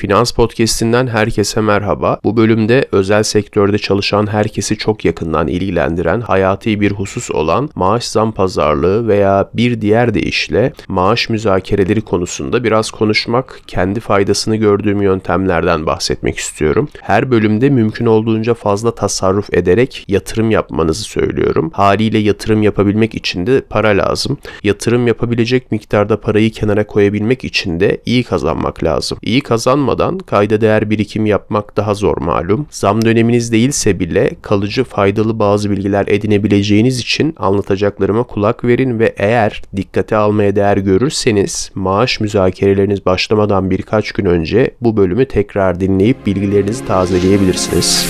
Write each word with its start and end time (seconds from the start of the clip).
Finans 0.00 0.32
Podcast'inden 0.32 1.06
herkese 1.06 1.60
merhaba. 1.60 2.20
Bu 2.24 2.36
bölümde 2.36 2.88
özel 2.92 3.22
sektörde 3.22 3.78
çalışan 3.78 4.26
herkesi 4.26 4.76
çok 4.76 5.04
yakından 5.04 5.48
ilgilendiren 5.48 6.20
hayati 6.20 6.80
bir 6.80 6.92
husus 6.92 7.30
olan 7.30 7.70
maaş 7.74 8.04
zam 8.04 8.32
pazarlığı 8.32 9.08
veya 9.08 9.50
bir 9.54 9.80
diğer 9.80 10.14
deyişle 10.14 10.72
maaş 10.88 11.28
müzakereleri 11.28 12.00
konusunda 12.00 12.64
biraz 12.64 12.90
konuşmak, 12.90 13.60
kendi 13.66 14.00
faydasını 14.00 14.56
gördüğüm 14.56 15.02
yöntemlerden 15.02 15.86
bahsetmek 15.86 16.38
istiyorum. 16.38 16.88
Her 17.00 17.30
bölümde 17.30 17.70
mümkün 17.70 18.06
olduğunca 18.06 18.54
fazla 18.54 18.94
tasarruf 18.94 19.54
ederek 19.54 20.04
yatırım 20.08 20.50
yapmanızı 20.50 21.02
söylüyorum. 21.02 21.70
Haliyle 21.74 22.18
yatırım 22.18 22.62
yapabilmek 22.62 23.14
için 23.14 23.46
de 23.46 23.60
para 23.60 23.88
lazım. 23.88 24.38
Yatırım 24.62 25.06
yapabilecek 25.06 25.72
miktarda 25.72 26.20
parayı 26.20 26.50
kenara 26.50 26.86
koyabilmek 26.86 27.44
için 27.44 27.80
de 27.80 28.00
iyi 28.06 28.24
kazanmak 28.24 28.84
lazım. 28.84 29.18
İyi 29.22 29.40
kazanmak 29.40 29.87
olmadan 29.88 30.18
kayda 30.18 30.60
değer 30.60 30.90
birikim 30.90 31.26
yapmak 31.26 31.76
daha 31.76 31.94
zor 31.94 32.16
malum. 32.16 32.66
Zam 32.70 33.04
döneminiz 33.04 33.52
değilse 33.52 34.00
bile 34.00 34.30
kalıcı 34.42 34.84
faydalı 34.84 35.38
bazı 35.38 35.70
bilgiler 35.70 36.06
edinebileceğiniz 36.08 37.00
için 37.00 37.34
anlatacaklarıma 37.36 38.22
kulak 38.22 38.64
verin 38.64 38.98
ve 38.98 39.14
eğer 39.16 39.62
dikkate 39.76 40.16
almaya 40.16 40.56
değer 40.56 40.76
görürseniz 40.76 41.70
maaş 41.74 42.20
müzakereleriniz 42.20 43.06
başlamadan 43.06 43.70
birkaç 43.70 44.12
gün 44.12 44.24
önce 44.24 44.70
bu 44.80 44.96
bölümü 44.96 45.26
tekrar 45.26 45.80
dinleyip 45.80 46.26
bilgilerinizi 46.26 46.86
tazeleyebilirsiniz. 46.86 48.06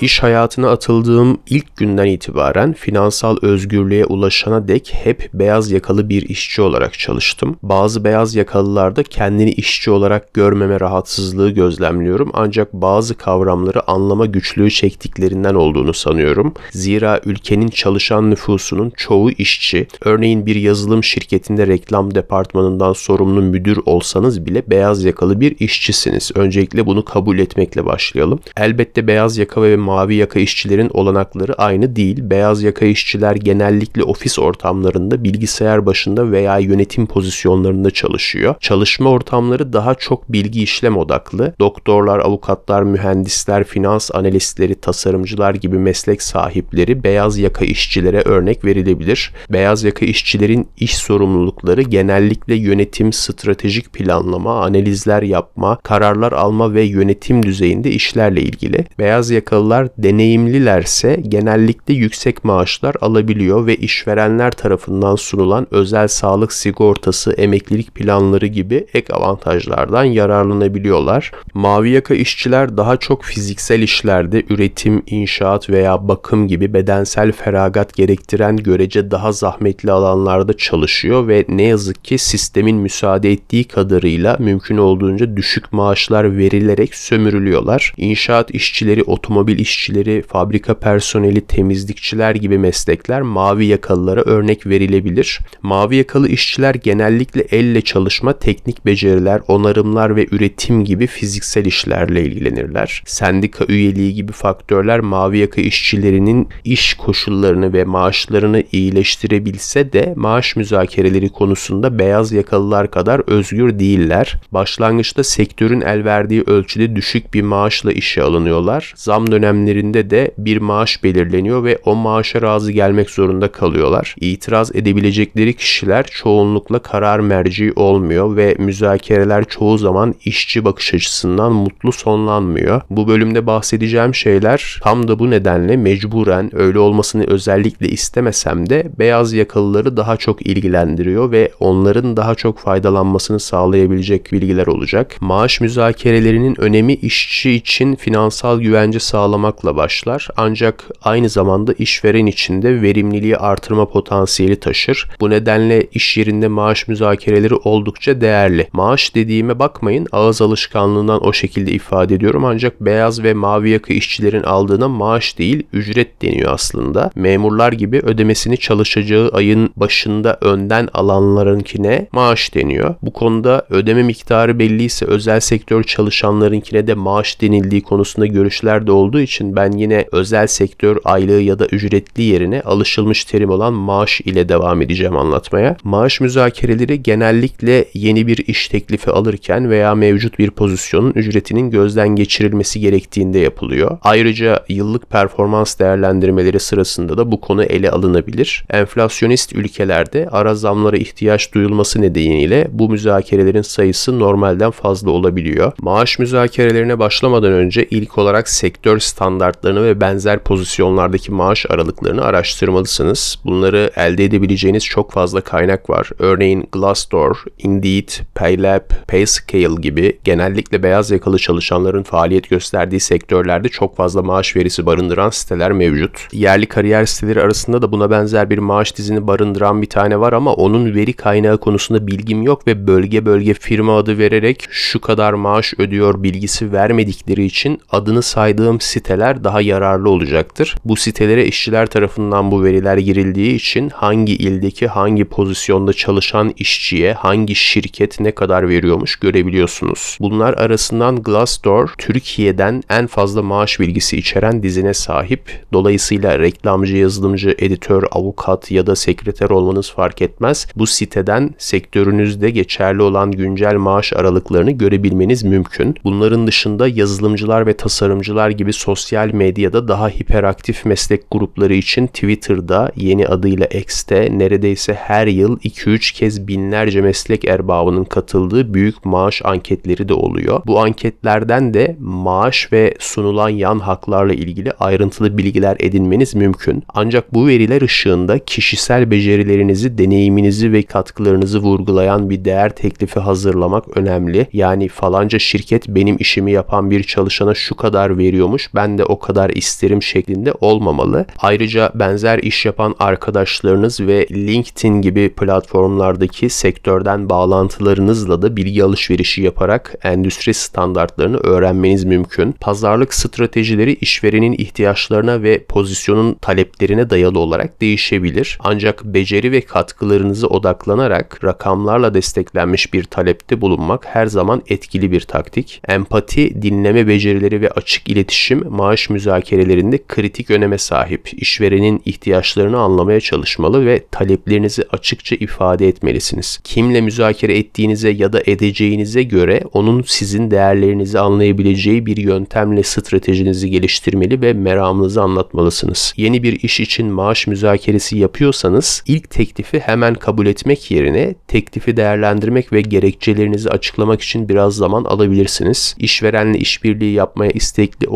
İş 0.00 0.22
hayatına 0.22 0.70
atıldığım 0.70 1.38
ilk 1.46 1.76
günden 1.76 2.06
itibaren 2.06 2.72
finansal 2.72 3.36
özgürlüğe 3.42 4.04
ulaşana 4.04 4.68
dek 4.68 4.92
hep 4.94 5.30
beyaz 5.34 5.70
yakalı 5.70 6.08
bir 6.08 6.28
işçi 6.28 6.62
olarak 6.62 6.98
çalıştım. 6.98 7.56
Bazı 7.62 8.04
beyaz 8.04 8.34
yakalılarda 8.34 9.02
kendini 9.02 9.50
işçi 9.50 9.90
olarak 9.90 10.34
görmeme 10.34 10.80
rahatsızlığı 10.80 11.50
gözlemliyorum 11.50 12.30
ancak 12.34 12.72
bazı 12.72 13.14
kavramları 13.14 13.90
anlama 13.90 14.26
güçlüğü 14.26 14.70
çektiklerinden 14.70 15.54
olduğunu 15.54 15.94
sanıyorum. 15.94 16.54
Zira 16.70 17.20
ülkenin 17.24 17.68
çalışan 17.68 18.30
nüfusunun 18.30 18.92
çoğu 18.96 19.30
işçi. 19.30 19.86
Örneğin 20.04 20.46
bir 20.46 20.56
yazılım 20.56 21.04
şirketinde 21.04 21.66
reklam 21.66 22.14
departmanından 22.14 22.92
sorumlu 22.92 23.42
müdür 23.42 23.78
olsanız 23.86 24.46
bile 24.46 24.62
beyaz 24.70 25.04
yakalı 25.04 25.40
bir 25.40 25.56
işçisiniz. 25.60 26.30
Öncelikle 26.34 26.86
bunu 26.86 27.04
kabul 27.04 27.38
etmekle 27.38 27.86
başlayalım. 27.86 28.40
Elbette 28.56 29.06
beyaz 29.06 29.38
yaka 29.38 29.62
ve 29.62 29.85
mavi 29.86 30.14
yaka 30.14 30.40
işçilerin 30.40 30.90
olanakları 30.94 31.54
aynı 31.54 31.96
değil. 31.96 32.18
Beyaz 32.22 32.62
yaka 32.62 32.86
işçiler 32.86 33.36
genellikle 33.36 34.02
ofis 34.02 34.38
ortamlarında 34.38 35.24
bilgisayar 35.24 35.86
başında 35.86 36.30
veya 36.30 36.58
yönetim 36.58 37.06
pozisyonlarında 37.06 37.90
çalışıyor. 37.90 38.54
Çalışma 38.60 39.10
ortamları 39.10 39.72
daha 39.72 39.94
çok 39.94 40.32
bilgi 40.32 40.62
işlem 40.62 40.96
odaklı. 40.96 41.54
Doktorlar, 41.60 42.18
avukatlar, 42.18 42.82
mühendisler, 42.82 43.64
finans 43.64 44.10
analistleri, 44.14 44.74
tasarımcılar 44.74 45.54
gibi 45.54 45.78
meslek 45.78 46.22
sahipleri 46.22 47.04
beyaz 47.04 47.38
yaka 47.38 47.64
işçilere 47.64 48.20
örnek 48.20 48.64
verilebilir. 48.64 49.32
Beyaz 49.50 49.84
yaka 49.84 50.06
işçilerin 50.06 50.68
iş 50.76 50.96
sorumlulukları 50.96 51.82
genellikle 51.82 52.54
yönetim, 52.54 53.12
stratejik 53.12 53.92
planlama, 53.92 54.64
analizler 54.64 55.22
yapma, 55.22 55.78
kararlar 55.82 56.32
alma 56.32 56.74
ve 56.74 56.82
yönetim 56.82 57.42
düzeyinde 57.42 57.90
işlerle 57.90 58.40
ilgili. 58.40 58.84
Beyaz 58.98 59.30
yakalılar 59.30 59.75
çalışanlar 59.76 59.88
deneyimlilerse 59.98 61.20
genellikle 61.28 61.94
yüksek 61.94 62.44
maaşlar 62.44 62.94
alabiliyor 63.00 63.66
ve 63.66 63.76
işverenler 63.76 64.50
tarafından 64.50 65.16
sunulan 65.16 65.66
özel 65.70 66.08
sağlık 66.08 66.52
sigortası, 66.52 67.32
emeklilik 67.32 67.94
planları 67.94 68.46
gibi 68.46 68.86
ek 68.94 69.12
avantajlardan 69.12 70.04
yararlanabiliyorlar. 70.04 71.32
Mavi 71.54 71.90
yaka 71.90 72.14
işçiler 72.14 72.76
daha 72.76 72.96
çok 72.96 73.24
fiziksel 73.24 73.82
işlerde 73.82 74.42
üretim, 74.50 75.02
inşaat 75.06 75.70
veya 75.70 76.08
bakım 76.08 76.48
gibi 76.48 76.74
bedensel 76.74 77.32
feragat 77.32 77.94
gerektiren 77.94 78.56
görece 78.56 79.10
daha 79.10 79.32
zahmetli 79.32 79.92
alanlarda 79.92 80.56
çalışıyor 80.56 81.28
ve 81.28 81.44
ne 81.48 81.62
yazık 81.62 82.04
ki 82.04 82.18
sistemin 82.18 82.76
müsaade 82.76 83.32
ettiği 83.32 83.64
kadarıyla 83.64 84.36
mümkün 84.38 84.76
olduğunca 84.76 85.36
düşük 85.36 85.72
maaşlar 85.72 86.36
verilerek 86.36 86.94
sömürülüyorlar. 86.94 87.92
İnşaat 87.96 88.50
işçileri, 88.50 89.02
otomobil 89.02 89.65
işçileri, 89.66 90.22
fabrika 90.22 90.74
personeli, 90.74 91.40
temizlikçiler 91.40 92.34
gibi 92.34 92.58
meslekler 92.58 93.22
mavi 93.22 93.66
yakalılara 93.66 94.22
örnek 94.22 94.66
verilebilir. 94.66 95.40
Mavi 95.62 95.96
yakalı 95.96 96.28
işçiler 96.28 96.74
genellikle 96.74 97.40
elle 97.50 97.80
çalışma, 97.80 98.32
teknik 98.32 98.86
beceriler, 98.86 99.40
onarımlar 99.48 100.16
ve 100.16 100.26
üretim 100.30 100.84
gibi 100.84 101.06
fiziksel 101.06 101.64
işlerle 101.64 102.22
ilgilenirler. 102.24 103.02
Sendika 103.06 103.64
üyeliği 103.68 104.14
gibi 104.14 104.32
faktörler 104.32 105.00
mavi 105.00 105.38
yaka 105.38 105.60
işçilerinin 105.60 106.48
iş 106.64 106.94
koşullarını 106.94 107.72
ve 107.72 107.84
maaşlarını 107.84 108.62
iyileştirebilse 108.72 109.92
de 109.92 110.12
maaş 110.16 110.56
müzakereleri 110.56 111.28
konusunda 111.28 111.98
beyaz 111.98 112.32
yakalılar 112.32 112.90
kadar 112.90 113.22
özgür 113.26 113.78
değiller. 113.78 114.34
Başlangıçta 114.52 115.24
sektörün 115.24 115.80
el 115.80 116.04
verdiği 116.04 116.42
ölçüde 116.46 116.96
düşük 116.96 117.34
bir 117.34 117.42
maaşla 117.42 117.92
işe 117.92 118.22
alınıyorlar. 118.22 118.94
Zam 118.96 119.30
dönem 119.30 119.55
dönemlerinde 119.56 120.10
de 120.10 120.30
bir 120.38 120.56
maaş 120.56 121.04
belirleniyor 121.04 121.64
ve 121.64 121.78
o 121.84 121.94
maaşa 121.94 122.42
razı 122.42 122.72
gelmek 122.72 123.10
zorunda 123.10 123.52
kalıyorlar. 123.52 124.14
İtiraz 124.20 124.76
edebilecekleri 124.76 125.54
kişiler 125.54 126.06
çoğunlukla 126.06 126.78
karar 126.78 127.20
merci 127.20 127.72
olmuyor 127.76 128.36
ve 128.36 128.56
müzakereler 128.58 129.44
çoğu 129.44 129.78
zaman 129.78 130.14
işçi 130.24 130.64
bakış 130.64 130.94
açısından 130.94 131.52
mutlu 131.52 131.92
sonlanmıyor. 131.92 132.80
Bu 132.90 133.08
bölümde 133.08 133.46
bahsedeceğim 133.46 134.14
şeyler 134.14 134.80
tam 134.82 135.08
da 135.08 135.18
bu 135.18 135.30
nedenle 135.30 135.76
mecburen 135.76 136.50
öyle 136.56 136.78
olmasını 136.78 137.24
özellikle 137.26 137.88
istemesem 137.88 138.70
de 138.70 138.90
beyaz 138.98 139.32
yakalıları 139.32 139.96
daha 139.96 140.16
çok 140.16 140.46
ilgilendiriyor 140.46 141.30
ve 141.30 141.50
onların 141.60 142.16
daha 142.16 142.34
çok 142.34 142.58
faydalanmasını 142.58 143.40
sağlayabilecek 143.40 144.32
bilgiler 144.32 144.66
olacak. 144.66 145.16
Maaş 145.20 145.60
müzakerelerinin 145.60 146.60
önemi 146.60 146.94
işçi 146.94 147.52
için 147.52 147.94
finansal 147.94 148.60
güvence 148.60 149.00
sağlamak 149.00 149.45
sağlamakla 149.46 149.76
başlar 149.76 150.28
ancak 150.36 150.84
aynı 151.02 151.28
zamanda 151.28 151.72
işveren 151.72 152.26
için 152.26 152.62
de 152.62 152.82
verimliliği 152.82 153.36
artırma 153.36 153.88
potansiyeli 153.88 154.56
taşır. 154.56 155.08
Bu 155.20 155.30
nedenle 155.30 155.86
iş 155.92 156.16
yerinde 156.16 156.48
maaş 156.48 156.88
müzakereleri 156.88 157.54
oldukça 157.54 158.20
değerli. 158.20 158.68
Maaş 158.72 159.14
dediğime 159.14 159.58
bakmayın 159.58 160.06
ağız 160.12 160.42
alışkanlığından 160.42 161.26
o 161.26 161.32
şekilde 161.32 161.72
ifade 161.72 162.14
ediyorum 162.14 162.44
ancak 162.44 162.80
beyaz 162.80 163.22
ve 163.22 163.34
mavi 163.34 163.70
yaka 163.70 163.94
işçilerin 163.94 164.42
aldığına 164.42 164.88
maaş 164.88 165.38
değil 165.38 165.62
ücret 165.72 166.22
deniyor 166.22 166.52
aslında. 166.52 167.10
Memurlar 167.14 167.72
gibi 167.72 167.98
ödemesini 167.98 168.58
çalışacağı 168.58 169.30
ayın 169.32 169.70
başında 169.76 170.38
önden 170.40 170.88
alanlarınkine 170.94 172.06
maaş 172.12 172.54
deniyor. 172.54 172.94
Bu 173.02 173.12
konuda 173.12 173.66
ödeme 173.70 174.02
miktarı 174.02 174.58
belliyse 174.58 175.06
özel 175.06 175.40
sektör 175.40 175.82
çalışanlarınkine 175.82 176.86
de 176.86 176.94
maaş 176.94 177.40
denildiği 177.40 177.82
konusunda 177.82 178.26
görüşler 178.26 178.86
de 178.86 178.92
olduğu 178.92 179.20
için 179.20 179.35
için 179.36 179.56
ben 179.56 179.72
yine 179.72 180.06
özel 180.12 180.46
sektör 180.46 180.98
aylığı 181.04 181.40
ya 181.40 181.58
da 181.58 181.66
ücretli 181.66 182.22
yerine 182.22 182.62
alışılmış 182.62 183.24
terim 183.24 183.50
olan 183.50 183.72
maaş 183.72 184.20
ile 184.20 184.48
devam 184.48 184.82
edeceğim 184.82 185.16
anlatmaya. 185.16 185.76
Maaş 185.84 186.20
müzakereleri 186.20 187.02
genellikle 187.02 187.84
yeni 187.94 188.26
bir 188.26 188.38
iş 188.46 188.68
teklifi 188.68 189.10
alırken 189.10 189.70
veya 189.70 189.94
mevcut 189.94 190.38
bir 190.38 190.50
pozisyonun 190.50 191.12
ücretinin 191.14 191.70
gözden 191.70 192.08
geçirilmesi 192.08 192.80
gerektiğinde 192.80 193.38
yapılıyor. 193.38 193.98
Ayrıca 194.02 194.64
yıllık 194.68 195.10
performans 195.10 195.78
değerlendirmeleri 195.78 196.60
sırasında 196.60 197.18
da 197.18 197.32
bu 197.32 197.40
konu 197.40 197.62
ele 197.64 197.90
alınabilir. 197.90 198.64
Enflasyonist 198.70 199.52
ülkelerde 199.52 200.28
ara 200.32 200.54
zamlara 200.54 200.96
ihtiyaç 200.96 201.54
duyulması 201.54 202.02
nedeniyle 202.02 202.68
bu 202.72 202.88
müzakerelerin 202.88 203.62
sayısı 203.62 204.18
normalden 204.18 204.70
fazla 204.70 205.10
olabiliyor. 205.10 205.72
Maaş 205.80 206.18
müzakerelerine 206.18 206.98
başlamadan 206.98 207.52
önce 207.52 207.86
ilk 207.90 208.18
olarak 208.18 208.48
sektör 208.48 208.98
standartları 208.98 209.25
standartlarını 209.26 209.84
ve 209.84 210.00
benzer 210.00 210.38
pozisyonlardaki 210.38 211.32
maaş 211.32 211.66
aralıklarını 211.68 212.24
araştırmalısınız. 212.24 213.38
Bunları 213.44 213.90
elde 213.96 214.24
edebileceğiniz 214.24 214.84
çok 214.84 215.12
fazla 215.12 215.40
kaynak 215.40 215.90
var. 215.90 216.10
Örneğin 216.18 216.68
Glassdoor, 216.72 217.44
Indeed, 217.58 218.08
Paylab, 218.34 218.90
Payscale 219.08 219.80
gibi 219.80 220.18
genellikle 220.24 220.82
beyaz 220.82 221.10
yakalı 221.10 221.38
çalışanların 221.38 222.02
faaliyet 222.02 222.50
gösterdiği 222.50 223.00
sektörlerde 223.00 223.68
çok 223.68 223.96
fazla 223.96 224.22
maaş 224.22 224.56
verisi 224.56 224.86
barındıran 224.86 225.30
siteler 225.30 225.72
mevcut. 225.72 226.28
Yerli 226.32 226.66
kariyer 226.66 227.06
siteleri 227.06 227.42
arasında 227.42 227.82
da 227.82 227.92
buna 227.92 228.10
benzer 228.10 228.50
bir 228.50 228.58
maaş 228.58 228.96
dizini 228.96 229.26
barındıran 229.26 229.82
bir 229.82 229.88
tane 229.88 230.20
var 230.20 230.32
ama 230.32 230.54
onun 230.54 230.94
veri 230.94 231.12
kaynağı 231.12 231.58
konusunda 231.58 232.06
bilgim 232.06 232.42
yok 232.42 232.66
ve 232.66 232.86
bölge 232.86 233.26
bölge 233.26 233.54
firma 233.54 233.98
adı 233.98 234.18
vererek 234.18 234.64
şu 234.70 235.00
kadar 235.00 235.32
maaş 235.32 235.74
ödüyor 235.78 236.22
bilgisi 236.22 236.72
vermedikleri 236.72 237.44
için 237.44 237.80
adını 237.90 238.22
saydığım 238.22 238.80
site 238.80 239.05
siteler 239.06 239.44
daha 239.44 239.60
yararlı 239.60 240.10
olacaktır. 240.10 240.74
Bu 240.84 240.96
sitelere 240.96 241.46
işçiler 241.46 241.86
tarafından 241.86 242.50
bu 242.50 242.64
veriler 242.64 242.96
girildiği 242.96 243.54
için 243.54 243.88
hangi 243.88 244.32
ildeki 244.32 244.86
hangi 244.86 245.24
pozisyonda 245.24 245.92
çalışan 245.92 246.52
işçiye 246.56 247.12
hangi 247.12 247.54
şirket 247.54 248.20
ne 248.20 248.30
kadar 248.30 248.68
veriyormuş 248.68 249.16
görebiliyorsunuz. 249.16 250.18
Bunlar 250.20 250.54
arasından 250.54 251.22
Glassdoor 251.22 251.88
Türkiye'den 251.98 252.82
en 252.90 253.06
fazla 253.06 253.42
maaş 253.42 253.80
bilgisi 253.80 254.16
içeren 254.16 254.62
dizine 254.62 254.94
sahip. 254.94 255.40
Dolayısıyla 255.72 256.38
reklamcı, 256.38 256.96
yazılımcı, 256.96 257.54
editör, 257.58 258.04
avukat 258.10 258.70
ya 258.70 258.86
da 258.86 258.96
sekreter 258.96 259.50
olmanız 259.50 259.90
fark 259.90 260.22
etmez. 260.22 260.66
Bu 260.76 260.86
siteden 260.86 261.54
sektörünüzde 261.58 262.50
geçerli 262.50 263.02
olan 263.02 263.32
güncel 263.32 263.74
maaş 263.74 264.12
aralıklarını 264.12 264.70
görebilmeniz 264.70 265.42
mümkün. 265.42 265.94
Bunların 266.04 266.46
dışında 266.46 266.88
yazılımcılar 266.88 267.66
ve 267.66 267.76
tasarımcılar 267.76 268.50
gibi 268.50 268.72
sosyal 268.72 268.95
medyada 269.32 269.88
daha 269.88 270.08
hiperaktif 270.08 270.84
meslek 270.84 271.30
grupları 271.30 271.74
için 271.74 272.06
Twitter'da 272.06 272.92
yeni 272.96 273.26
adıyla 273.26 273.66
X'te 273.66 274.28
neredeyse 274.38 274.94
her 274.94 275.26
yıl 275.26 275.58
2-3 275.58 276.14
kez 276.14 276.48
binlerce 276.48 277.00
meslek 277.00 277.44
erbabının 277.44 278.04
katıldığı 278.04 278.74
büyük 278.74 279.04
maaş 279.04 279.42
anketleri 279.44 280.08
de 280.08 280.14
oluyor. 280.14 280.62
Bu 280.66 280.80
anketlerden 280.80 281.74
de 281.74 281.96
maaş 282.00 282.72
ve 282.72 282.94
sunulan 282.98 283.48
yan 283.48 283.78
haklarla 283.78 284.32
ilgili 284.32 284.72
ayrıntılı 284.72 285.38
bilgiler 285.38 285.76
edinmeniz 285.80 286.34
mümkün. 286.34 286.84
Ancak 286.94 287.34
bu 287.34 287.46
veriler 287.46 287.82
ışığında 287.82 288.38
kişisel 288.38 289.10
becerilerinizi, 289.10 289.98
deneyiminizi 289.98 290.72
ve 290.72 290.82
katkılarınızı 290.82 291.58
vurgulayan 291.58 292.30
bir 292.30 292.44
değer 292.44 292.76
teklifi 292.76 293.20
hazırlamak 293.20 293.96
önemli. 293.96 294.46
Yani 294.52 294.88
falanca 294.88 295.38
şirket 295.38 295.88
benim 295.88 296.16
işimi 296.18 296.52
yapan 296.52 296.90
bir 296.90 297.02
çalışana 297.02 297.54
şu 297.54 297.74
kadar 297.74 298.18
veriyormuş, 298.18 298.74
ben 298.74 298.85
de 298.86 299.04
o 299.04 299.18
kadar 299.18 299.50
isterim 299.50 300.02
şeklinde 300.02 300.52
olmamalı. 300.60 301.26
Ayrıca 301.38 301.90
benzer 301.94 302.38
iş 302.38 302.66
yapan 302.66 302.94
arkadaşlarınız 302.98 304.00
ve 304.00 304.26
LinkedIn 304.30 305.02
gibi 305.02 305.28
platformlardaki 305.28 306.50
sektörden 306.50 307.28
bağlantılarınızla 307.28 308.42
da 308.42 308.56
bilgi 308.56 308.84
alışverişi 308.84 309.42
yaparak 309.42 309.94
endüstri 310.02 310.54
standartlarını 310.54 311.36
öğrenmeniz 311.36 312.04
mümkün. 312.04 312.52
Pazarlık 312.52 313.14
stratejileri 313.14 313.94
işverenin 313.94 314.52
ihtiyaçlarına 314.52 315.42
ve 315.42 315.64
pozisyonun 315.64 316.34
taleplerine 316.34 317.10
dayalı 317.10 317.38
olarak 317.38 317.80
değişebilir. 317.80 318.58
Ancak 318.60 319.04
beceri 319.04 319.52
ve 319.52 319.60
katkılarınızı 319.60 320.46
odaklanarak 320.46 321.44
rakamlarla 321.44 322.14
desteklenmiş 322.14 322.92
bir 322.92 323.04
talepte 323.04 323.60
bulunmak 323.60 324.04
her 324.06 324.26
zaman 324.26 324.62
etkili 324.68 325.12
bir 325.12 325.20
taktik. 325.20 325.82
Empati, 325.88 326.62
dinleme 326.62 327.06
becerileri 327.06 327.60
ve 327.60 327.70
açık 327.70 328.08
iletişim 328.08 328.64
maaş 328.76 329.10
müzakerelerinde 329.10 329.98
kritik 330.08 330.50
öneme 330.50 330.78
sahip. 330.78 331.42
İşverenin 331.42 332.02
ihtiyaçlarını 332.04 332.78
anlamaya 332.78 333.20
çalışmalı 333.20 333.86
ve 333.86 334.04
taleplerinizi 334.10 334.84
açıkça 334.90 335.36
ifade 335.36 335.88
etmelisiniz. 335.88 336.58
Kimle 336.64 337.00
müzakere 337.00 337.58
ettiğinize 337.58 338.10
ya 338.10 338.32
da 338.32 338.42
edeceğinize 338.46 339.22
göre 339.22 339.62
onun 339.72 340.02
sizin 340.06 340.50
değerlerinizi 340.50 341.18
anlayabileceği 341.18 342.06
bir 342.06 342.16
yöntemle 342.16 342.82
stratejinizi 342.82 343.70
geliştirmeli 343.70 344.40
ve 344.40 344.52
meramınızı 344.52 345.22
anlatmalısınız. 345.22 346.14
Yeni 346.16 346.42
bir 346.42 346.60
iş 346.62 346.80
için 346.80 347.06
maaş 347.06 347.46
müzakeresi 347.46 348.18
yapıyorsanız 348.18 349.02
ilk 349.06 349.30
teklifi 349.30 349.78
hemen 349.78 350.14
kabul 350.14 350.46
etmek 350.46 350.90
yerine 350.90 351.34
teklifi 351.48 351.96
değerlendirmek 351.96 352.72
ve 352.72 352.80
gerekçelerinizi 352.80 353.70
açıklamak 353.70 354.22
için 354.22 354.48
biraz 354.48 354.76
zaman 354.76 355.04
alabilirsiniz. 355.04 355.96
İşverenle 355.98 356.58
işbirliği 356.58 357.12
yapmaya 357.12 357.50
istekli 357.50 358.08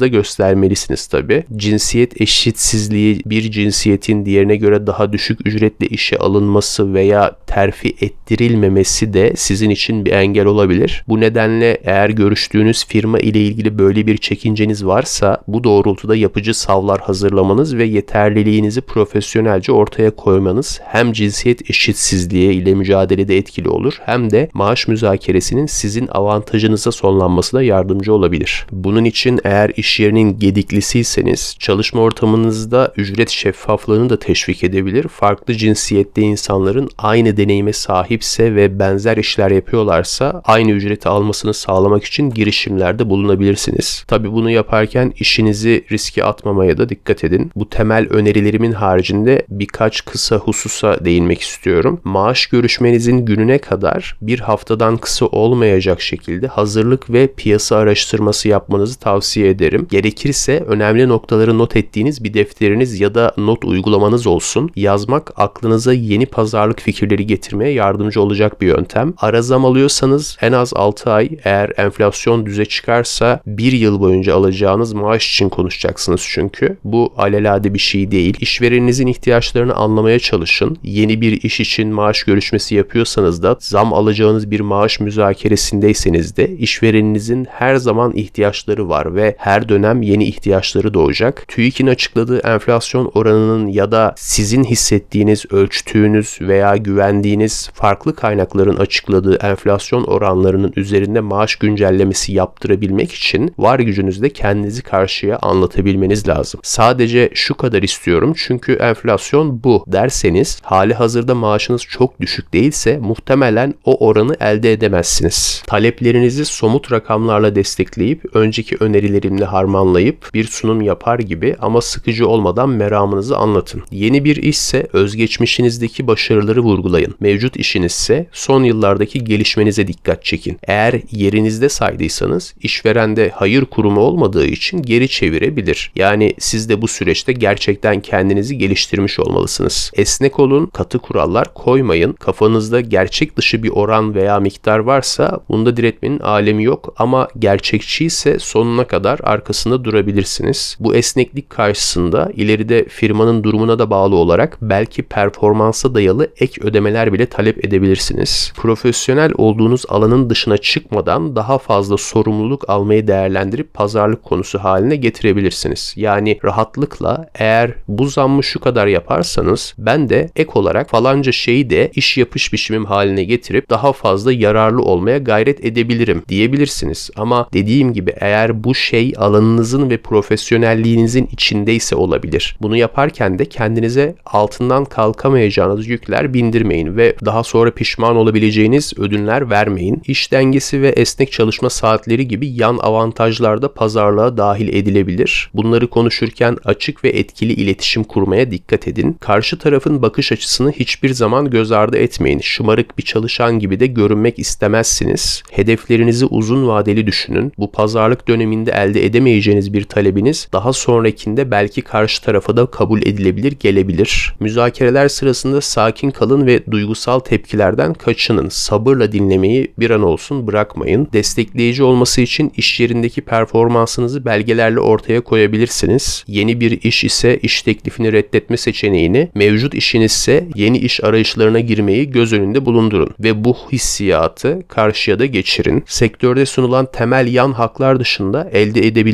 olduğunuzda 0.00 0.06
göstermelisiniz 0.06 1.06
tabi. 1.06 1.44
Cinsiyet 1.56 2.20
eşitsizliği 2.20 3.22
bir 3.26 3.50
cinsiyetin 3.50 4.24
diğerine 4.26 4.56
göre 4.56 4.86
daha 4.86 5.12
düşük 5.12 5.46
ücretle 5.46 5.86
işe 5.86 6.16
alınması 6.18 6.94
veya 6.94 7.36
terfi 7.46 7.88
ettirilmemesi 8.00 9.12
de 9.12 9.32
sizin 9.36 9.70
için 9.70 10.04
bir 10.04 10.12
engel 10.12 10.46
olabilir. 10.46 11.04
Bu 11.08 11.20
nedenle 11.20 11.78
eğer 11.84 12.10
görüştüğünüz 12.10 12.84
firma 12.84 13.18
ile 13.18 13.40
ilgili 13.40 13.78
böyle 13.78 14.06
bir 14.06 14.16
çekinceniz 14.18 14.86
varsa 14.86 15.42
bu 15.46 15.64
doğrultuda 15.64 16.16
yapıcı 16.16 16.54
savlar 16.54 17.00
hazırlamanız 17.00 17.76
ve 17.76 17.84
yeterliliğinizi 17.84 18.80
profesyonelce 18.80 19.72
ortaya 19.72 20.10
koymanız 20.10 20.80
hem 20.84 21.12
cinsiyet 21.12 21.70
eşitsizliği 21.70 22.52
ile 22.52 22.74
mücadelede 22.74 23.36
etkili 23.36 23.68
olur 23.68 23.94
hem 24.04 24.30
de 24.30 24.48
maaş 24.54 24.88
müzakeresinin 24.88 25.66
sizin 25.66 26.06
avantajınıza 26.06 26.92
sonlanmasına 26.92 27.62
yardımcı 27.62 28.12
olabilir. 28.12 28.66
Bunun 28.72 29.04
için 29.04 29.40
eğer 29.44 29.72
iş 29.76 29.89
yerinin 29.98 30.38
gediklisiyseniz 30.38 31.56
çalışma 31.58 32.00
ortamınızda 32.00 32.92
ücret 32.96 33.30
şeffaflığını 33.30 34.10
da 34.10 34.18
teşvik 34.18 34.64
edebilir. 34.64 35.08
Farklı 35.08 35.54
cinsiyette 35.54 36.22
insanların 36.22 36.90
aynı 36.98 37.36
deneyime 37.36 37.72
sahipse 37.72 38.54
ve 38.54 38.78
benzer 38.78 39.16
işler 39.16 39.50
yapıyorlarsa 39.50 40.42
aynı 40.44 40.70
ücreti 40.70 41.08
almasını 41.08 41.54
sağlamak 41.54 42.04
için 42.04 42.30
girişimlerde 42.30 43.08
bulunabilirsiniz. 43.08 44.04
Tabi 44.08 44.32
bunu 44.32 44.50
yaparken 44.50 45.12
işinizi 45.16 45.84
riske 45.90 46.24
atmamaya 46.24 46.78
da 46.78 46.88
dikkat 46.88 47.24
edin. 47.24 47.50
Bu 47.56 47.68
temel 47.68 48.06
önerilerimin 48.10 48.72
haricinde 48.72 49.46
birkaç 49.48 50.04
kısa 50.04 50.36
hususa 50.36 51.04
değinmek 51.04 51.40
istiyorum. 51.40 52.00
Maaş 52.04 52.46
görüşmenizin 52.46 53.24
gününe 53.24 53.58
kadar 53.58 54.16
bir 54.22 54.40
haftadan 54.40 54.96
kısa 54.96 55.26
olmayacak 55.26 56.00
şekilde 56.00 56.46
hazırlık 56.46 57.10
ve 57.12 57.32
piyasa 57.36 57.76
araştırması 57.76 58.48
yapmanızı 58.48 58.98
tavsiye 58.98 59.48
ederim. 59.48 59.79
Gerekirse 59.90 60.64
önemli 60.66 61.08
noktaları 61.08 61.58
not 61.58 61.76
ettiğiniz 61.76 62.24
bir 62.24 62.34
defteriniz 62.34 63.00
ya 63.00 63.14
da 63.14 63.34
not 63.36 63.64
uygulamanız 63.64 64.26
olsun. 64.26 64.70
Yazmak 64.76 65.32
aklınıza 65.36 65.92
yeni 65.92 66.26
pazarlık 66.26 66.80
fikirleri 66.80 67.26
getirmeye 67.26 67.72
yardımcı 67.72 68.22
olacak 68.22 68.60
bir 68.60 68.66
yöntem. 68.66 69.14
Ara 69.18 69.42
zam 69.42 69.64
alıyorsanız 69.64 70.36
en 70.40 70.52
az 70.52 70.72
6 70.74 71.10
ay 71.10 71.30
eğer 71.44 71.72
enflasyon 71.76 72.46
düze 72.46 72.64
çıkarsa 72.64 73.40
1 73.46 73.72
yıl 73.72 74.00
boyunca 74.00 74.34
alacağınız 74.34 74.92
maaş 74.92 75.30
için 75.30 75.48
konuşacaksınız 75.48 76.22
çünkü. 76.28 76.76
Bu 76.84 77.12
alelade 77.16 77.74
bir 77.74 77.78
şey 77.78 78.10
değil. 78.10 78.36
İşvereninizin 78.40 79.06
ihtiyaçlarını 79.06 79.74
anlamaya 79.74 80.18
çalışın. 80.18 80.78
Yeni 80.82 81.20
bir 81.20 81.42
iş 81.42 81.60
için 81.60 81.88
maaş 81.88 82.22
görüşmesi 82.22 82.74
yapıyorsanız 82.74 83.42
da 83.42 83.56
zam 83.60 83.92
alacağınız 83.92 84.50
bir 84.50 84.60
maaş 84.60 85.00
müzakeresindeyseniz 85.00 86.36
de 86.36 86.56
işvereninizin 86.56 87.46
her 87.50 87.76
zaman 87.76 88.12
ihtiyaçları 88.12 88.88
var 88.88 89.14
ve 89.14 89.34
her 89.38 89.68
dönem 89.70 90.02
yeni 90.02 90.24
ihtiyaçları 90.24 90.94
doğacak. 90.94 91.44
TÜİK'in 91.48 91.86
açıkladığı 91.86 92.38
enflasyon 92.38 93.10
oranının 93.14 93.66
ya 93.66 93.92
da 93.92 94.14
sizin 94.16 94.64
hissettiğiniz, 94.64 95.44
ölçtüğünüz 95.52 96.38
veya 96.40 96.76
güvendiğiniz 96.76 97.70
farklı 97.74 98.14
kaynakların 98.14 98.76
açıkladığı 98.76 99.36
enflasyon 99.36 100.04
oranlarının 100.04 100.72
üzerinde 100.76 101.20
maaş 101.20 101.56
güncellemesi 101.56 102.32
yaptırabilmek 102.32 103.12
için 103.12 103.54
var 103.58 103.78
gücünüzde 103.78 104.30
kendinizi 104.30 104.82
karşıya 104.82 105.38
anlatabilmeniz 105.42 106.28
lazım. 106.28 106.60
Sadece 106.62 107.30
şu 107.34 107.54
kadar 107.54 107.82
istiyorum 107.82 108.34
çünkü 108.36 108.72
enflasyon 108.72 109.64
bu 109.64 109.84
derseniz 109.86 110.58
hali 110.62 110.94
hazırda 110.94 111.34
maaşınız 111.34 111.82
çok 111.82 112.20
düşük 112.20 112.52
değilse 112.52 112.98
muhtemelen 112.98 113.74
o 113.84 114.06
oranı 114.06 114.36
elde 114.40 114.72
edemezsiniz. 114.72 115.62
Taleplerinizi 115.66 116.44
somut 116.44 116.92
rakamlarla 116.92 117.54
destekleyip 117.54 118.36
önceki 118.36 118.76
önerilerimle 118.80 119.44
harmanlayıp 119.52 120.34
bir 120.34 120.44
sunum 120.44 120.82
yapar 120.82 121.18
gibi 121.18 121.56
ama 121.60 121.80
sıkıcı 121.80 122.28
olmadan 122.28 122.68
meramınızı 122.68 123.36
anlatın. 123.36 123.82
Yeni 123.90 124.24
bir 124.24 124.36
işse 124.36 124.86
özgeçmişinizdeki 124.92 126.06
başarıları 126.06 126.60
vurgulayın. 126.60 127.14
Mevcut 127.20 127.56
işinizse 127.56 128.26
son 128.32 128.64
yıllardaki 128.64 129.24
gelişmenize 129.24 129.86
dikkat 129.86 130.24
çekin. 130.24 130.58
Eğer 130.62 131.00
yerinizde 131.10 131.68
saydıysanız 131.68 132.54
işverende 132.60 133.30
hayır 133.34 133.64
kurumu 133.64 134.00
olmadığı 134.00 134.46
için 134.46 134.82
geri 134.82 135.08
çevirebilir. 135.08 135.92
Yani 135.96 136.34
siz 136.38 136.68
de 136.68 136.82
bu 136.82 136.88
süreçte 136.88 137.32
gerçekten 137.32 138.00
kendinizi 138.00 138.58
geliştirmiş 138.58 139.20
olmalısınız. 139.20 139.90
Esnek 139.94 140.38
olun, 140.38 140.66
katı 140.66 140.98
kurallar 140.98 141.54
koymayın. 141.54 142.12
Kafanızda 142.12 142.80
gerçek 142.80 143.36
dışı 143.36 143.62
bir 143.62 143.70
oran 143.70 144.14
veya 144.14 144.40
miktar 144.40 144.78
varsa 144.78 145.40
bunda 145.48 145.76
diretmenin 145.76 146.18
alemi 146.18 146.64
yok 146.64 146.94
ama 146.98 147.28
gerçekçi 147.38 148.04
ise 148.04 148.38
sonuna 148.38 148.84
kadar 148.84 149.20
arkasında 149.40 149.84
durabilirsiniz. 149.84 150.76
Bu 150.80 150.94
esneklik 150.94 151.50
karşısında 151.50 152.30
ileride 152.34 152.84
firmanın 152.84 153.44
durumuna 153.44 153.78
da 153.78 153.90
bağlı 153.90 154.16
olarak 154.16 154.58
belki 154.62 155.02
performansa 155.02 155.94
dayalı 155.94 156.28
ek 156.40 156.60
ödemeler 156.64 157.12
bile 157.12 157.26
talep 157.26 157.64
edebilirsiniz. 157.64 158.52
Profesyonel 158.56 159.32
olduğunuz 159.38 159.84
alanın 159.88 160.30
dışına 160.30 160.58
çıkmadan 160.58 161.36
daha 161.36 161.58
fazla 161.58 161.96
sorumluluk 161.96 162.70
almayı 162.70 163.06
değerlendirip 163.06 163.74
pazarlık 163.74 164.22
konusu 164.22 164.58
haline 164.58 164.96
getirebilirsiniz. 164.96 165.94
Yani 165.96 166.38
rahatlıkla 166.44 167.28
eğer 167.34 167.70
bu 167.88 168.06
zammı 168.06 168.42
şu 168.42 168.60
kadar 168.60 168.86
yaparsanız 168.86 169.74
ben 169.78 170.08
de 170.08 170.30
ek 170.36 170.50
olarak 170.54 170.90
falanca 170.90 171.32
şeyi 171.32 171.70
de 171.70 171.90
iş 171.94 172.18
yapış 172.18 172.52
biçimim 172.52 172.84
haline 172.84 173.24
getirip 173.24 173.70
daha 173.70 173.92
fazla 173.92 174.32
yararlı 174.32 174.82
olmaya 174.82 175.18
gayret 175.18 175.64
edebilirim 175.64 176.22
diyebilirsiniz. 176.28 177.10
Ama 177.16 177.48
dediğim 177.52 177.92
gibi 177.92 178.14
eğer 178.20 178.64
bu 178.64 178.74
şey 178.74 179.12
alanınızın 179.30 179.90
ve 179.90 179.96
profesyonelliğinizin 179.96 181.28
içindeyse 181.32 181.96
olabilir. 181.96 182.56
Bunu 182.62 182.76
yaparken 182.76 183.38
de 183.38 183.44
kendinize 183.44 184.14
altından 184.26 184.84
kalkamayacağınız 184.84 185.88
yükler 185.88 186.34
bindirmeyin 186.34 186.96
ve 186.96 187.16
daha 187.24 187.44
sonra 187.44 187.70
pişman 187.70 188.16
olabileceğiniz 188.16 188.92
ödünler 188.98 189.50
vermeyin. 189.50 190.02
İş 190.06 190.32
dengesi 190.32 190.82
ve 190.82 190.88
esnek 190.88 191.32
çalışma 191.32 191.70
saatleri 191.70 192.28
gibi 192.28 192.46
yan 192.48 192.78
avantajlar 192.78 193.62
da 193.62 193.74
pazarlığa 193.74 194.36
dahil 194.36 194.68
edilebilir. 194.68 195.50
Bunları 195.54 195.86
konuşurken 195.90 196.56
açık 196.64 197.04
ve 197.04 197.08
etkili 197.08 197.52
iletişim 197.52 198.04
kurmaya 198.04 198.50
dikkat 198.50 198.88
edin. 198.88 199.16
Karşı 199.20 199.58
tarafın 199.58 200.02
bakış 200.02 200.32
açısını 200.32 200.72
hiçbir 200.72 201.08
zaman 201.08 201.50
göz 201.50 201.72
ardı 201.72 201.96
etmeyin. 201.96 202.40
Şımarık 202.40 202.98
bir 202.98 203.02
çalışan 203.02 203.58
gibi 203.58 203.80
de 203.80 203.86
görünmek 203.86 204.38
istemezsiniz. 204.38 205.42
Hedeflerinizi 205.50 206.26
uzun 206.26 206.68
vadeli 206.68 207.06
düşünün. 207.06 207.52
Bu 207.58 207.72
pazarlık 207.72 208.28
döneminde 208.28 208.72
elde 208.72 209.06
edemeyeceğiniz 209.20 209.72
bir 209.72 209.84
talebiniz 209.84 210.48
daha 210.52 210.72
sonrakinde 210.72 211.50
belki 211.50 211.82
karşı 211.82 212.22
tarafa 212.22 212.56
da 212.56 212.66
kabul 212.66 213.02
edilebilir 213.02 213.52
gelebilir. 213.60 214.34
Müzakereler 214.40 215.08
sırasında 215.08 215.60
sakin 215.60 216.10
kalın 216.10 216.46
ve 216.46 216.66
duygusal 216.70 217.18
tepkilerden 217.18 217.94
kaçının. 217.94 218.48
Sabırla 218.48 219.12
dinlemeyi 219.12 219.72
bir 219.78 219.90
an 219.90 220.02
olsun 220.02 220.46
bırakmayın. 220.46 221.08
Destekleyici 221.12 221.82
olması 221.82 222.20
için 222.20 222.52
iş 222.56 222.80
yerindeki 222.80 223.20
performansınızı 223.20 224.24
belgelerle 224.24 224.80
ortaya 224.80 225.20
koyabilirsiniz. 225.20 226.24
Yeni 226.26 226.60
bir 226.60 226.82
iş 226.82 227.04
ise 227.04 227.38
iş 227.38 227.62
teklifini 227.62 228.12
reddetme 228.12 228.56
seçeneğini, 228.56 229.28
mevcut 229.34 229.74
işiniz 229.74 230.12
ise 230.12 230.48
yeni 230.54 230.78
iş 230.78 231.04
arayışlarına 231.04 231.60
girmeyi 231.60 232.10
göz 232.10 232.32
önünde 232.32 232.66
bulundurun 232.66 233.10
ve 233.20 233.44
bu 233.44 233.56
hissiyatı 233.72 234.62
karşıya 234.68 235.18
da 235.18 235.26
geçirin. 235.26 235.84
Sektörde 235.86 236.46
sunulan 236.46 236.86
temel 236.92 237.26
yan 237.26 237.52
haklar 237.52 238.00
dışında 238.00 238.50
elde 238.52 238.86
edebileceğiniz 238.86 239.09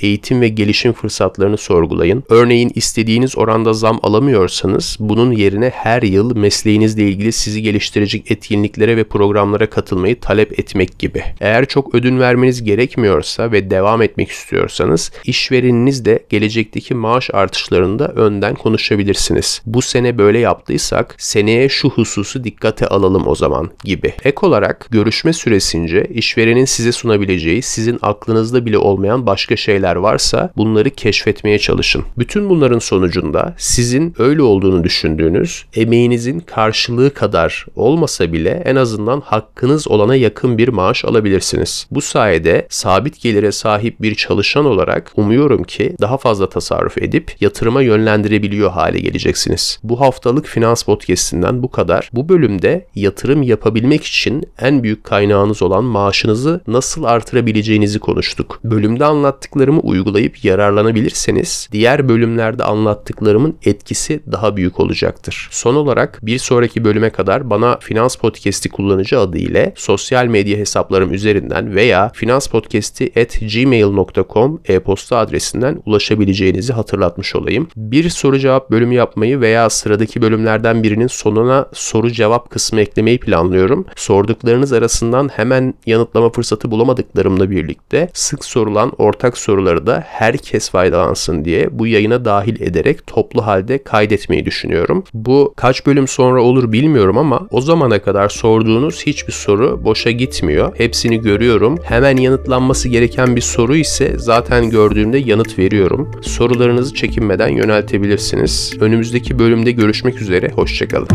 eğitim 0.00 0.40
ve 0.40 0.48
gelişim 0.48 0.92
fırsatlarını 0.92 1.56
sorgulayın. 1.56 2.24
Örneğin 2.28 2.72
istediğiniz 2.74 3.38
oranda 3.38 3.72
zam 3.72 4.00
alamıyorsanız 4.02 4.96
bunun 5.00 5.32
yerine 5.32 5.68
her 5.74 6.02
yıl 6.02 6.36
mesleğinizle 6.36 7.08
ilgili 7.08 7.32
sizi 7.32 7.62
geliştirecek 7.62 8.30
etkinliklere 8.30 8.96
ve 8.96 9.04
programlara 9.04 9.70
katılmayı 9.70 10.20
talep 10.20 10.58
etmek 10.58 10.98
gibi. 10.98 11.22
Eğer 11.40 11.66
çok 11.66 11.94
ödün 11.94 12.20
vermeniz 12.20 12.64
gerekmiyorsa 12.64 13.52
ve 13.52 13.70
devam 13.70 14.02
etmek 14.02 14.30
istiyorsanız 14.30 15.12
işvereniniz 15.24 16.04
de 16.04 16.24
gelecekteki 16.28 16.94
maaş 16.94 17.30
artışlarında 17.32 18.08
önden 18.08 18.54
konuşabilirsiniz. 18.54 19.62
Bu 19.66 19.82
sene 19.82 20.18
böyle 20.18 20.38
yaptıysak 20.38 21.14
seneye 21.18 21.68
şu 21.68 21.90
hususu 21.90 22.44
dikkate 22.44 22.86
alalım 22.86 23.26
o 23.26 23.34
zaman 23.34 23.70
gibi. 23.84 24.12
Ek 24.24 24.36
olarak 24.42 24.86
görüşme 24.90 25.32
süresince 25.32 26.04
işverenin 26.04 26.64
size 26.64 26.92
sunabileceği 26.92 27.62
sizin 27.62 27.98
aklınızda 28.02 28.66
bile 28.66 28.78
olmayan 28.78 29.26
başka 29.30 29.56
şeyler 29.56 29.96
varsa 29.96 30.50
bunları 30.56 30.90
keşfetmeye 30.90 31.58
çalışın. 31.58 32.04
Bütün 32.18 32.50
bunların 32.50 32.78
sonucunda 32.78 33.54
sizin 33.58 34.14
öyle 34.18 34.42
olduğunu 34.42 34.84
düşündüğünüz 34.84 35.64
emeğinizin 35.74 36.40
karşılığı 36.40 37.14
kadar 37.14 37.66
olmasa 37.76 38.32
bile 38.32 38.62
en 38.64 38.76
azından 38.76 39.20
hakkınız 39.20 39.88
olana 39.88 40.16
yakın 40.16 40.58
bir 40.58 40.68
maaş 40.68 41.04
alabilirsiniz. 41.04 41.86
Bu 41.90 42.00
sayede 42.00 42.66
sabit 42.70 43.20
gelire 43.20 43.52
sahip 43.52 44.02
bir 44.02 44.14
çalışan 44.14 44.64
olarak 44.64 45.12
umuyorum 45.16 45.64
ki 45.64 45.96
daha 46.00 46.16
fazla 46.16 46.48
tasarruf 46.48 46.98
edip 46.98 47.32
yatırıma 47.40 47.82
yönlendirebiliyor 47.82 48.70
hale 48.70 48.98
geleceksiniz. 48.98 49.78
Bu 49.82 50.00
haftalık 50.00 50.46
Finans 50.46 50.82
Podcast'inden 50.82 51.62
bu 51.62 51.70
kadar. 51.70 52.10
Bu 52.12 52.28
bölümde 52.28 52.86
yatırım 52.94 53.42
yapabilmek 53.42 54.04
için 54.04 54.44
en 54.60 54.82
büyük 54.82 55.04
kaynağınız 55.04 55.62
olan 55.62 55.84
maaşınızı 55.84 56.60
nasıl 56.66 57.04
artırabileceğinizi 57.04 57.98
konuştuk. 57.98 58.60
Bölümde 58.64 59.04
anlattıklarımı 59.20 59.80
uygulayıp 59.80 60.44
yararlanabilirseniz 60.44 61.68
diğer 61.72 62.08
bölümlerde 62.08 62.64
anlattıklarımın 62.64 63.56
etkisi 63.64 64.20
daha 64.32 64.56
büyük 64.56 64.80
olacaktır. 64.80 65.48
Son 65.50 65.74
olarak 65.74 66.18
bir 66.22 66.38
sonraki 66.38 66.84
bölüme 66.84 67.10
kadar 67.10 67.50
bana 67.50 67.78
Finans 67.78 68.16
Podcast'i 68.16 68.68
kullanıcı 68.68 69.20
adı 69.20 69.38
ile 69.38 69.72
sosyal 69.76 70.26
medya 70.26 70.58
hesaplarım 70.58 71.14
üzerinden 71.14 71.74
veya 71.74 72.12
finanspodcasti@gmail.com 72.14 74.60
e-posta 74.64 75.18
adresinden 75.18 75.82
ulaşabileceğinizi 75.86 76.72
hatırlatmış 76.72 77.36
olayım. 77.36 77.68
Bir 77.76 78.10
soru 78.10 78.38
cevap 78.38 78.70
bölümü 78.70 78.94
yapmayı 78.94 79.40
veya 79.40 79.70
sıradaki 79.70 80.22
bölümlerden 80.22 80.82
birinin 80.82 81.06
sonuna 81.06 81.66
soru 81.72 82.10
cevap 82.10 82.50
kısmı 82.50 82.80
eklemeyi 82.80 83.20
planlıyorum. 83.20 83.86
Sorduklarınız 83.96 84.72
arasından 84.72 85.28
hemen 85.28 85.74
yanıtlama 85.86 86.30
fırsatı 86.30 86.70
bulamadıklarımla 86.70 87.50
birlikte 87.50 88.08
sık 88.12 88.44
sorulan 88.44 88.92
ortak 89.10 89.38
soruları 89.38 89.86
da 89.86 90.04
herkes 90.06 90.70
faydalansın 90.70 91.44
diye 91.44 91.68
bu 91.78 91.86
yayına 91.86 92.24
dahil 92.24 92.60
ederek 92.60 93.06
toplu 93.06 93.46
halde 93.46 93.82
kaydetmeyi 93.82 94.44
düşünüyorum. 94.44 95.04
Bu 95.14 95.54
kaç 95.56 95.86
bölüm 95.86 96.08
sonra 96.08 96.42
olur 96.42 96.72
bilmiyorum 96.72 97.18
ama 97.18 97.48
o 97.50 97.60
zamana 97.60 98.02
kadar 98.02 98.28
sorduğunuz 98.28 99.06
hiçbir 99.06 99.32
soru 99.32 99.84
boşa 99.84 100.10
gitmiyor. 100.10 100.72
Hepsini 100.76 101.20
görüyorum. 101.20 101.78
Hemen 101.82 102.16
yanıtlanması 102.16 102.88
gereken 102.88 103.36
bir 103.36 103.40
soru 103.40 103.76
ise 103.76 104.14
zaten 104.16 104.70
gördüğümde 104.70 105.18
yanıt 105.18 105.58
veriyorum. 105.58 106.10
Sorularınızı 106.22 106.94
çekinmeden 106.94 107.48
yöneltebilirsiniz. 107.48 108.72
Önümüzdeki 108.80 109.38
bölümde 109.38 109.70
görüşmek 109.72 110.22
üzere. 110.22 110.50
Hoşçakalın. 110.54 111.08